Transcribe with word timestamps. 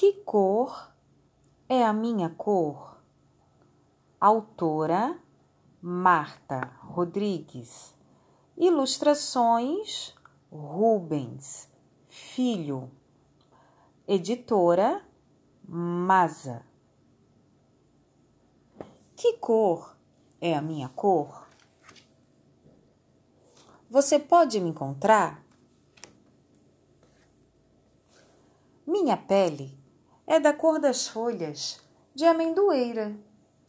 Que 0.00 0.12
cor 0.12 0.92
é 1.68 1.84
a 1.84 1.92
minha 1.92 2.30
cor? 2.30 3.02
Autora 4.20 5.20
Marta 5.82 6.70
Rodrigues. 6.84 7.92
Ilustrações 8.56 10.14
Rubens 10.52 11.68
Filho. 12.06 12.88
Editora 14.06 15.04
Masa. 15.66 16.64
Que 19.16 19.32
cor 19.38 19.96
é 20.40 20.54
a 20.54 20.62
minha 20.62 20.88
cor? 20.90 21.44
Você 23.90 24.16
pode 24.20 24.60
me 24.60 24.70
encontrar? 24.70 25.44
Minha 28.86 29.16
pele 29.16 29.77
é 30.28 30.38
da 30.38 30.52
cor 30.52 30.78
das 30.78 31.08
folhas 31.08 31.80
de 32.14 32.26
amendoeira. 32.26 33.16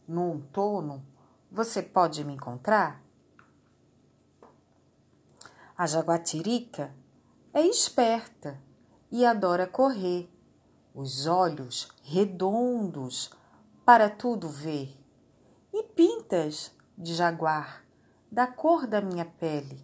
No 0.06 0.32
outono, 0.32 1.02
você 1.50 1.82
pode 1.82 2.22
me 2.22 2.34
encontrar? 2.34 3.02
A 5.74 5.86
jaguatirica 5.86 6.94
é 7.54 7.62
esperta 7.62 8.60
e 9.10 9.24
adora 9.24 9.66
correr, 9.66 10.30
os 10.94 11.26
olhos 11.26 11.88
redondos 12.02 13.30
para 13.82 14.10
tudo 14.10 14.46
ver, 14.46 14.94
e 15.72 15.82
pintas 15.82 16.72
de 16.96 17.14
jaguar 17.14 17.82
da 18.30 18.46
cor 18.46 18.86
da 18.86 19.00
minha 19.00 19.24
pele. 19.24 19.82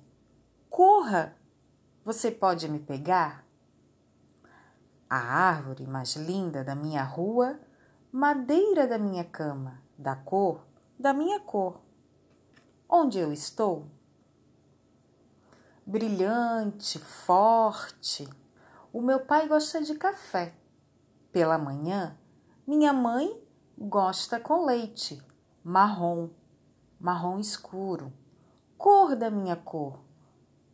Corra! 0.69 1.35
Você 2.05 2.31
pode 2.31 2.69
me 2.69 2.79
pegar? 2.79 3.46
A 5.09 5.17
árvore 5.17 5.87
mais 5.87 6.17
linda 6.17 6.65
da 6.65 6.75
minha 6.75 7.03
rua, 7.03 7.59
madeira 8.13 8.87
da 8.87 8.99
minha 8.99 9.25
cama, 9.25 9.83
da 9.99 10.15
cor 10.15 10.67
da 10.99 11.13
minha 11.13 11.39
cor. 11.41 11.81
Onde 12.89 13.19
eu 13.19 13.33
estou? 13.33 13.87
Brilhante, 15.85 16.99
forte. 16.99 18.29
O 18.93 19.01
meu 19.01 19.21
pai 19.21 19.47
gosta 19.47 19.83
de 19.83 19.95
café. 19.95 20.55
Pela 21.31 21.59
manhã, 21.59 22.17
minha 22.67 22.93
mãe 22.93 23.43
gosta 23.79 24.41
com 24.41 24.65
leite, 24.65 25.23
marrom, 25.63 26.31
marrom 26.99 27.39
escuro, 27.39 28.11
cor 28.79 29.15
da 29.15 29.31
minha 29.31 29.55
cor. 29.55 30.01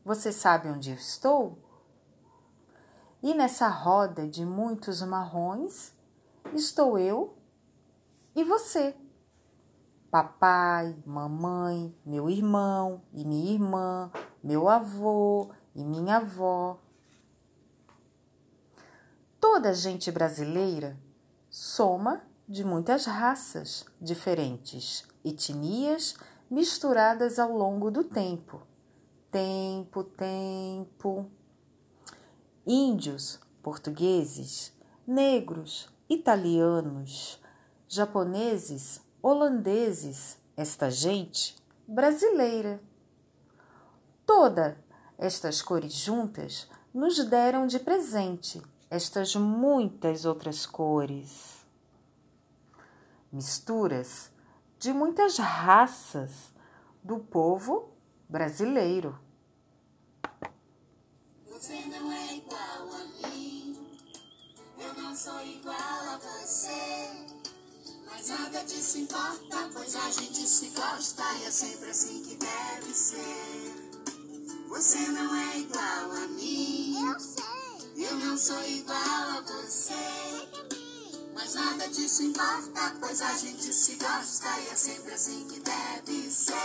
Você 0.04 0.30
sabe 0.30 0.68
onde 0.68 0.90
eu 0.90 0.96
estou? 0.96 1.58
E 3.22 3.34
nessa 3.34 3.68
roda 3.68 4.26
de 4.26 4.44
muitos 4.44 5.00
marrons 5.00 5.92
estou 6.52 6.98
eu 6.98 7.38
e 8.34 8.42
você. 8.42 8.96
Papai, 10.10 10.96
mamãe, 11.06 11.94
meu 12.04 12.28
irmão 12.28 13.00
e 13.12 13.24
minha 13.24 13.52
irmã, 13.52 14.10
meu 14.42 14.68
avô 14.68 15.52
e 15.72 15.84
minha 15.84 16.16
avó. 16.16 16.80
Toda 19.38 19.72
gente 19.72 20.10
brasileira 20.10 20.98
soma 21.48 22.24
de 22.48 22.64
muitas 22.64 23.06
raças 23.06 23.86
diferentes, 24.00 25.06
etnias 25.24 26.16
misturadas 26.50 27.38
ao 27.38 27.56
longo 27.56 27.88
do 27.88 28.02
tempo. 28.02 28.66
Tempo, 29.30 30.02
tempo 30.02 31.30
índios, 32.66 33.40
portugueses, 33.62 34.72
negros, 35.06 35.88
italianos, 36.08 37.40
japoneses, 37.88 39.00
holandeses, 39.20 40.38
esta 40.56 40.90
gente 40.90 41.56
brasileira. 41.86 42.80
Toda 44.26 44.76
estas 45.18 45.60
cores 45.62 45.92
juntas 45.92 46.68
nos 46.92 47.24
deram 47.24 47.66
de 47.66 47.78
presente 47.78 48.62
estas 48.90 49.34
muitas 49.34 50.26
outras 50.26 50.66
cores. 50.66 51.64
Misturas 53.32 54.30
de 54.78 54.92
muitas 54.92 55.38
raças 55.38 56.52
do 57.02 57.18
povo 57.18 57.90
brasileiro. 58.28 59.18
Você 61.46 61.86
não 61.86 62.12
é 62.12 62.41
igual 62.52 63.00
a 63.00 63.28
mim, 63.28 63.76
eu 64.78 65.02
não 65.02 65.16
sou 65.16 65.40
igual 65.42 65.74
a 65.74 66.18
você. 66.18 67.26
Mas 68.06 68.28
nada 68.28 68.62
disso 68.64 68.98
importa, 68.98 69.70
pois 69.72 69.96
a 69.96 70.10
gente 70.10 70.46
se 70.46 70.66
gosta 70.68 71.22
e 71.34 71.44
é 71.44 71.50
sempre 71.50 71.90
assim 71.90 72.22
que 72.22 72.36
deve 72.36 72.92
ser. 72.92 73.90
Você 74.68 74.98
não 74.98 75.34
é 75.34 75.58
igual 75.58 76.12
a 76.12 76.28
mim, 76.28 77.10
eu 77.10 77.20
sei. 77.20 78.04
Eu 78.04 78.16
não 78.16 78.36
sou 78.36 78.62
igual 78.64 78.98
a 78.98 79.40
você. 79.40 80.48
Mas 81.34 81.54
nada 81.54 81.88
disso 81.88 82.22
importa, 82.22 82.94
pois 83.00 83.22
a 83.22 83.32
gente 83.38 83.72
se 83.72 83.94
gosta 83.94 84.60
e 84.60 84.68
é 84.68 84.74
sempre 84.74 85.14
assim 85.14 85.48
que 85.48 85.60
deve 85.60 86.30
ser. 86.30 86.62